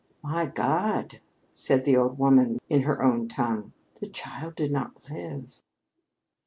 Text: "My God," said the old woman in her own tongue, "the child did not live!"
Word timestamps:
"My 0.23 0.47
God," 0.47 1.21
said 1.53 1.85
the 1.85 1.95
old 1.95 2.17
woman 2.17 2.57
in 2.67 2.81
her 2.81 3.03
own 3.03 3.27
tongue, 3.27 3.71
"the 3.99 4.07
child 4.09 4.55
did 4.55 4.71
not 4.71 4.93
live!" 5.11 5.61